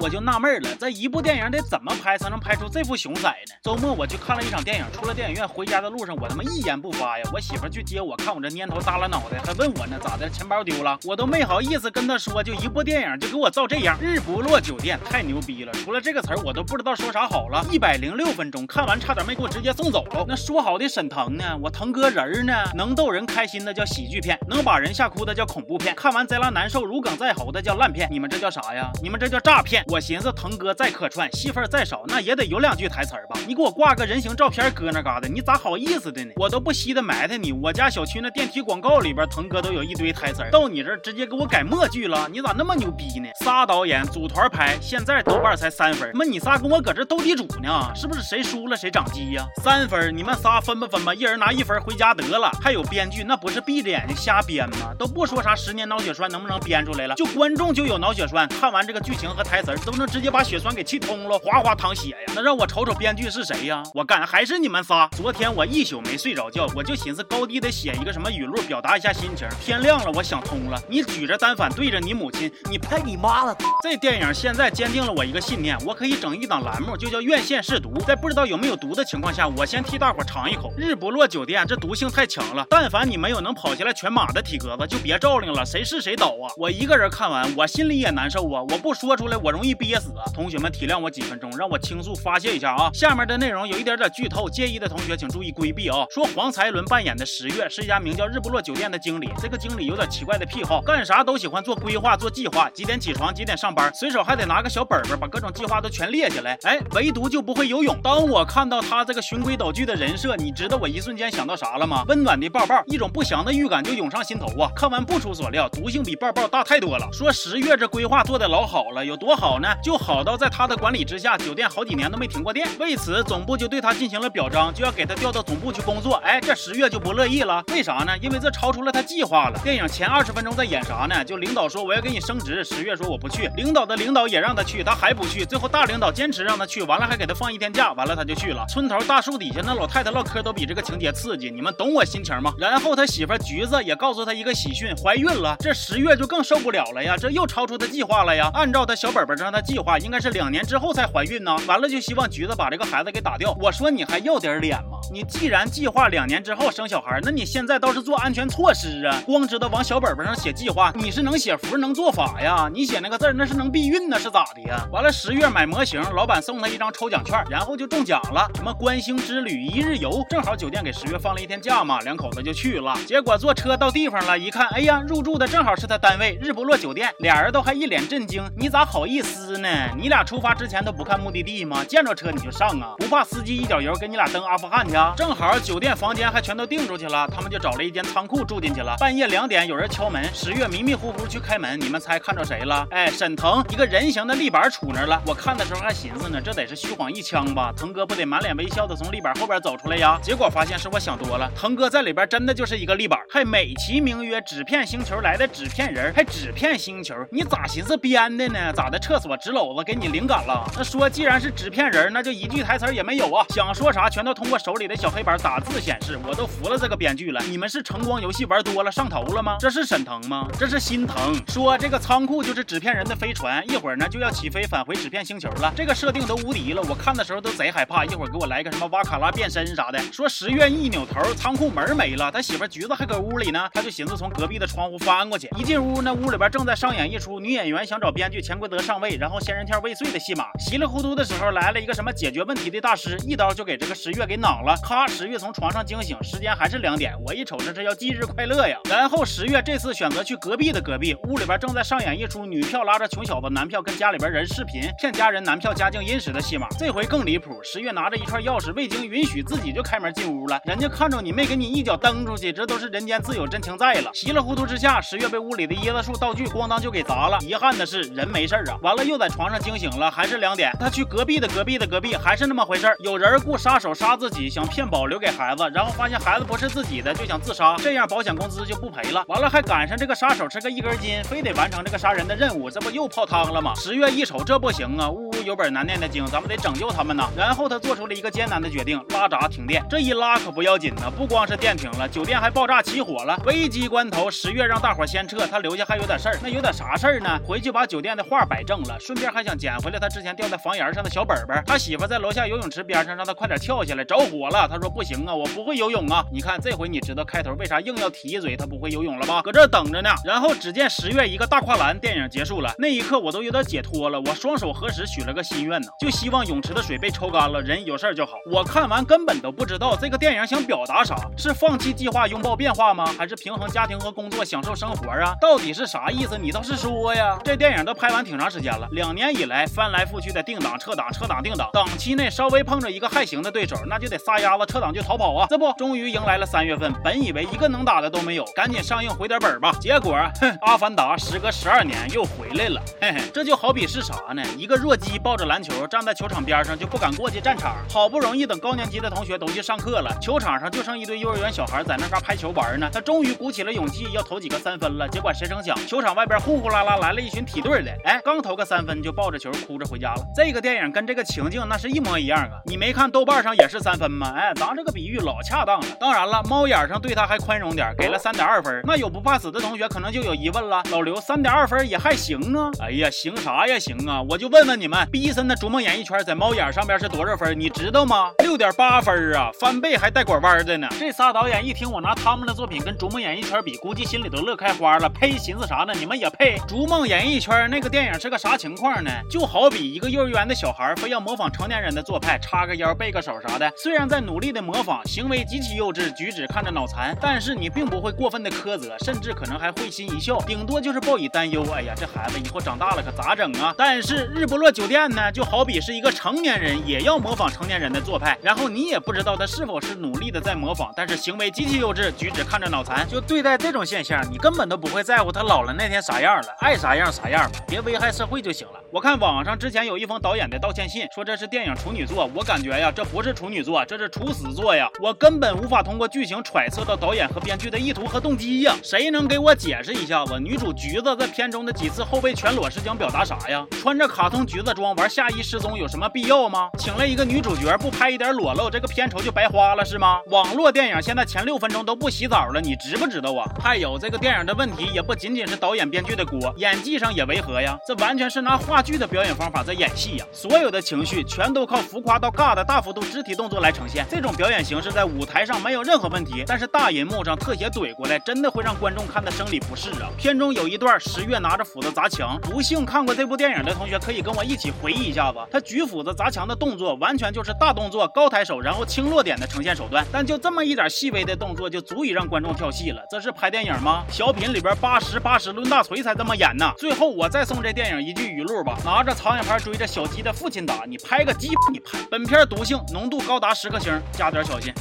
[0.00, 3.54] 我就纳闷了，这一部电影得怎么拍才能拍出这副熊色呢？
[3.62, 7.24] 周末我去看了一场电影，出了电影院回家的路上，我他妈一言不发呀。
[7.32, 10.28] 我媳妇去接我，看我这蔫头耷拉脑袋，还问我呢，咋的？
[10.28, 10.98] 钱包丢了？
[11.04, 13.98] 我都没好意思跟她说，就一部电影就给我造这样。
[14.00, 17.64] 日不落酒店太牛逼了，除了这个词儿，我都不知道说啥好了。
[17.70, 20.24] 一百零六分钟看完，差点没给我直接送走了。
[20.28, 21.44] 那说好的沈腾呢？
[21.60, 22.52] 我腾哥人呢？
[22.74, 28.08] 能逗人开心的叫喜剧片，能把人吓哭的叫恐怖片，看完贼拉难受，如鲠在喉的叫烂片。
[28.10, 28.90] 你们这叫啥呀？
[29.02, 29.73] 你们这叫诈骗。
[29.86, 33.38] 我寻思腾哥再客串，戏份再少，那也得有两句台词吧？
[33.46, 36.32] 你给我挂个人形照片搁那嘎达，你咋好意思的呢？
[36.36, 37.52] 我都不稀得埋汰你。
[37.52, 42.28] 我家小区那电梯广告里边，腾哥都有一堆台词，到你这儿直接给我改默剧了。
[42.30, 43.28] 你咋那么牛逼呢？
[43.40, 46.10] 仨导演组团拍，现在豆瓣才三分。
[46.14, 47.90] 么你仨跟我搁这斗地主呢？
[47.94, 49.46] 是不是谁输了谁长鸡呀？
[49.62, 52.50] 三分，你们仨分吧分吧，一人拿一分回家得了。
[52.62, 54.94] 还有编剧，那不是闭着眼睛瞎编吗？
[54.98, 62.32] 都不说啥十年脑血栓能不能编出来了，就观众就有脑血栓，看完这个剧情和台台词都能直接把血栓给气通了，哗哗淌血呀！
[62.34, 63.84] 那让我瞅瞅编剧是谁呀？
[63.94, 65.08] 我干还是你们仨？
[65.12, 69.46] 昨天我一宿没睡着觉，我就寻思高低得写一个什么语录表达一下心情。
[69.60, 73.56] 天亮了，我想通了，你举着单反对着你母亲，你拍你妈了！
[73.80, 80.72] 这电影现在坚定了我一个信念，我可以整一档栏目，就叫院线试毒，在不知道有没有毒的情况下，我先替大伙尝一口。
[80.76, 86.50] 日不落酒店这毒性太强了，但凡你没有能跑下来全马的体格子，就别照应了，谁是谁倒啊！
[86.56, 88.60] 我一个人看完，我心里也难受啊！
[88.62, 90.24] 我不说出来，我容易憋死啊！
[90.32, 92.88] 同学们体谅我几分钟，让我倾诉发泄一下啊！
[92.94, 96.06] 下面的内容有一点点剧透，介意的同学请注意规避啊！
[96.08, 106.58] 说黄才伦扮演的十月是一家名叫日不落酒店的经理，这个经理有点奇怪的癖好，干啥都喜欢做规划、做计划，几点起床，几点上班，随手还得拿个小本本，把各种计划都全列下来。
[106.62, 108.00] 哎，唯独就不会游泳。
[108.02, 112.02] 当我看到他这个循规蹈矩的人设，你知道我一瞬间想到啥了吗？
[112.08, 114.70] 温暖的抱抱，一种不祥的预感就涌上心头啊！
[114.74, 117.06] 看完不出所料，毒性比抱抱大太多了。
[117.12, 119.68] 说十月这规划做的老好了，有多好呢？
[119.82, 122.68] 就好到在他的管理之下，酒店好几年都没停过电。
[122.78, 126.14] 为此，总部就对他进行了表彰，就要给他调到总部去工作。
[126.24, 128.16] 哎，这十月就不乐意了，为啥呢？
[128.20, 129.58] 因为这超出了他计划了。
[129.62, 131.24] 电影前二十分钟在演啥呢？
[131.24, 133.50] 就领导说我要给你升职，十月说我不去。
[133.56, 135.44] 领导的领导也让他去，他还不去。
[135.44, 138.64] 最后大领导坚持让他去，完了还给他放一天假，完了他就去了。
[138.68, 142.52] 村头大树底下那老太太唠嗑都比这个情节刺激，你们懂我心情吗？
[142.58, 145.56] 然后他媳妇橘子也告诉他一个喜讯，怀孕了。
[145.58, 148.50] 这十月就更受不了了呀，这又超出他计划了呀。
[148.54, 151.56] 按照他小本本上的计划，应该是两年之后才怀孕呢。
[151.66, 153.56] 完了就希望橘子把这个孩子给打掉。
[153.60, 154.93] 我说你还要点脸吗？
[155.12, 159.22] 你既然计划两年之后生小孩，那你现在倒是做安全措施啊！
[159.26, 162.68] 光知道往小本本上写计划，你是能写符能做法呀？
[162.72, 164.86] 你写那个字那是能避孕呢，是咋的呀？
[164.90, 172.96] 完了十月买模型，老板送他一张抽奖券，然后就中奖了，什么观星之旅一日游，正好酒店给十月放了一天假嘛，两口子就去了。
[173.06, 178.42] 结果坐车到地方了，一看，哎呀，入住的正好是他单位日不落酒店，俩人都还一脸震惊。
[178.56, 179.68] 你咋好意思呢？
[179.96, 181.84] 你俩出发之前都不看目的地吗？
[181.84, 182.94] 见着车你就上啊？
[182.98, 185.16] 不怕司机一脚油给你俩蹬阿富汗去？
[185.16, 188.96] 正好酒店房间还全都订出去了，他们就找了一间仓库住进去了。
[188.98, 192.86] 半夜两点有人敲门，十月迷迷糊糊去开门，你们猜看着谁了？
[192.90, 195.22] 哎，沈腾一个人形的立板杵那儿了。
[195.26, 197.72] 我看的时候还寻思呢，这得是虚晃一枪吧？
[197.76, 200.18] 腾哥不得满脸微笑的从立板后边走出来呀？
[200.22, 208.72] 结果发现是我想多了，腾哥在里边真的就是一个立板，还美其名曰纸片星球来的纸片人，还纸片星球，你咋寻思编的呢？
[208.72, 208.98] 咋的？
[209.04, 210.64] 厕所纸篓子给你灵感了？
[210.74, 213.44] 那说既然是纸片人，那就一句台词也没有啊！
[213.50, 217.40] 想说啥全都通过手里的小黑板打字显示，我都服了这个编剧了。
[217.48, 219.56] 你们是橙光游戏玩多了上头了吗？
[219.58, 220.48] 这是沈腾吗？
[220.58, 221.34] 这是心疼。
[221.48, 225.72] 说这个仓库就是纸片人的飞船，一会儿呢就要起飞返回纸片星球了。
[225.76, 229.98] 这个设定都无敌了，我看的时候都贼害怕，一会儿给我来个什么瓦卡拉变身啥的。
[230.12, 235.48] 说十月一扭头，仓库门没了，他媳妇橘子还搁屋里呢，他就寻思从隔壁的窗户翻过去。
[235.56, 240.46] 一进屋，那屋里边正在上演一出女演员想找编剧潜规则上位，然后仙人跳未遂的戏码。
[240.58, 244.63] 稀里糊涂的时候来了一个什么解决问题的大师，一刀就给这个十月给攮了。
[244.64, 247.14] 了咔，十月从床上惊醒，时间还是两点。
[247.24, 248.78] 我一瞅，这是要忌日快乐呀。
[248.88, 256.66] 然后十月这次选择去隔壁的隔壁屋里边正在上演一出女票拉着穷小子男票跟家里边人视频，骗家人男票家境殷实的戏码。
[256.78, 260.60] 这回更离谱，十月拿着一串钥匙，未经允许自己就开门进屋了。
[260.64, 264.10] 人家看着你没给你一脚蹬出去，这都是人间自有真情在了。
[264.14, 267.38] 稀里糊涂之下，十月被屋里的椰子树道具咣当就给砸了。
[267.40, 268.78] 遗憾的是人没事啊。
[268.82, 270.72] 完了又在床上惊醒了，还是两点。
[270.78, 279.24] 他去隔壁的隔壁的隔壁，还是那么回事有人雇杀手杀自己，想骗保留给孩子，然后发现孩子不是自己的，就想自杀，这样保险公司就不赔了。
[279.26, 283.74] 完了还赶上这个杀手是个一根筋，非得完成这个杀人的任务，这不又泡汤了吗？
[283.74, 287.28] 十月一瞅这不行啊，呜呜有本难念的经，咱们得拯救他们呐。
[287.36, 289.84] 然后他做出了一个艰难的决定，拉闸停电。
[289.90, 293.36] 这一拉可不要紧呢，不光是电停了，酒店还爆炸起火了。
[293.44, 296.38] 危急关头，十月让大伙先撤，他留下还有点事儿。
[296.40, 297.40] 那有点啥事儿呢？
[297.44, 301.60] 回去把酒店的画摆正了，顺便还想捡回来他之前掉在房檐上的小本本。
[301.66, 304.68] 他媳妇在楼下游泳池边上，让他快点跳下来，着火了。
[304.68, 306.24] 他说不行啊，我不会游泳啊。
[306.32, 309.42] 你看这回你知道开头为啥硬要提一嘴他不会游泳了吧？
[309.42, 310.10] 搁这等着呢。
[310.24, 312.72] 然后只见十月一个大跨栏，电影结束了。
[312.78, 318.32] 那一刻我都有点解脱了，我双手合十许了个心愿呢，就希望泳池的水被抽干了，人有事就好。
[318.50, 323.04] 我看完根本都不知道这个电影想表达啥，是放弃计划拥抱变化吗？
[323.18, 325.34] 还是平衡家庭和工作享受生活啊？
[325.40, 326.38] 到底是啥意思？
[326.38, 327.38] 你倒是说呀！
[327.44, 335.46] 这电影都拍完挺长时间了，两年以来翻来覆去的定档撤档撤档定档，档期内稍微碰着一个还行的对手，那就得撒撒丫子撤档就逃跑啊！
[335.48, 339.70] 这不，终于迎来了三月份，本以为一个能打的都没有，赶紧上映回点本吧。
[339.80, 342.82] 结果， 哼，阿凡达时隔十二年又回来了。
[343.00, 344.42] 嘿嘿，这就好比是啥呢？
[344.58, 352.90] 一个弱鸡抱着篮球站在球场边上就不敢过去战场，好不容易等高年级的同学都去上课了，球场上就剩一堆幼儿园小孩在那嘎拍球玩呢。
[352.92, 360.26] 他终于鼓起了勇气要投几个三分了，结果谁成想，球场外边呼呼啦啦来了一群体队的，哎，刚投个三分就抱着球哭着回家了。
[360.34, 362.58] 这个电影跟这个情境那是一模一样啊！
[362.66, 364.23] 你没看豆瓣上也是三分吗？
[364.32, 365.86] 哎，咱这个比喻老恰当了。
[365.98, 368.80] 当然了，猫眼上对他还宽容点，给了三点二分。
[368.84, 372.70] 那有不怕死的同学可能就有疑问了，老刘三点二分也还行啊？
[372.80, 374.22] 哎呀，行啥呀行啊！
[374.22, 377.58] 我就问问你们，毕森的逐梦演艺圈在猫眼上边是多少分？
[377.58, 378.30] 你知道吗？
[378.38, 380.88] 六点八分啊，翻倍还带拐弯的呢。
[380.98, 385.08] 这仨导演一听我拿他们的作品跟逐梦演艺圈比，估计心里都乐开花了。
[385.08, 385.92] 呸，寻思啥呢？
[385.94, 386.58] 你们也配？
[386.68, 389.10] 逐梦演艺圈那个电影是个啥情况呢？
[389.30, 393.72] 就好比一个幼儿园的小孩非要模仿成年人的做派，叉个腰、背个手啥的。
[393.76, 401.66] 虽然在在努力的模仿，行为极其幼稚，举止看着脑残，但是你并不会过分的苛责，甚至可能还会心一笑，顶多就是报以担忧。
[401.72, 403.74] 哎呀，这孩子以后长大了可咋整啊？
[403.76, 413.04] 但是日不落酒店呢，就好比是一个成年人也要模仿成年人的做派，然后你也不知道他是否是努力的在模仿，但是行为极其幼稚，举止看着脑残。
[413.08, 418.74] 就对待这种现象，你根本都不会在乎他老了那天啥样了，爱啥样啥样吧，别危害社会就行了。
[418.92, 424.88] 我看网上之前有一封导演的道歉信，说这是电影处女作，我感觉呀，这不是处女作，这是处死作呀！
[425.00, 428.74] 我根本无法通过剧情揣测到导演和编剧的意图和动机呀！
[428.82, 430.38] 谁能给我解释一下子？
[430.38, 433.66] 女主橘子在片中的几次后背全裸是想表达啥呀？
[433.80, 436.68] 穿着卡通橘子装玩下衣失踪有什么必要吗？
[436.78, 440.20] 请了一个女主角不拍一点裸露，这个片酬就白花了是吗？
[440.30, 443.44] 网络电影现在前六分钟都不洗澡了，你知不知道啊？
[443.62, 447.78] 还有这个电影的问题也不仅仅是导演编剧的锅，演技上也违和呀！
[447.86, 450.24] 这完全是拿话剧的表演方法在演戏呀！
[450.32, 460.08] 所有的情绪全都靠浮夸到尬的大幅度肢体动作来呈现，这种表演形式在舞台上没有任何问题，但是大银幕上特写怼过来，真的会让观众看得生理不适啊！
[460.16, 474.04] 片中有一段十月拿着斧子砸墙，不幸看过这部电影的同学可以跟我一起回忆一下子，他举斧子砸墙的动作完全就是大动作高抬手，然后轻落点的呈现手段，但就这么一点细微的动作就足以让观众跳戏了，这是拍电影吗？
[474.10, 476.72] 小品里边八十八十抡大锤才这么演呢！
[476.78, 481.98] 最后我再送这电影一句语录吧：拿着苍蝇拍追着小鸡的父亲打，你拍个鸡你拍！
[482.10, 484.72] 本片毒性浓度高达十个星，加点小心。